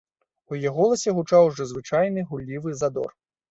[0.53, 3.11] У яе голасе гучаў ужо звычайны гуллівы задор.